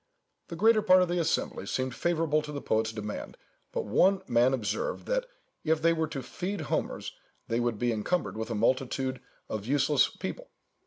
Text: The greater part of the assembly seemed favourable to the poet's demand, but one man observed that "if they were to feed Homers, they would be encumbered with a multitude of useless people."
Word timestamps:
The 0.47 0.55
greater 0.55 0.81
part 0.81 1.03
of 1.03 1.09
the 1.09 1.19
assembly 1.19 1.67
seemed 1.67 1.93
favourable 1.93 2.41
to 2.41 2.51
the 2.51 2.59
poet's 2.59 2.91
demand, 2.91 3.37
but 3.71 3.85
one 3.85 4.23
man 4.27 4.51
observed 4.51 5.05
that 5.05 5.27
"if 5.63 5.79
they 5.79 5.93
were 5.93 6.07
to 6.07 6.23
feed 6.23 6.61
Homers, 6.61 7.13
they 7.47 7.59
would 7.59 7.77
be 7.77 7.91
encumbered 7.93 8.35
with 8.35 8.49
a 8.49 8.55
multitude 8.55 9.21
of 9.47 9.67
useless 9.67 10.09
people." 10.09 10.49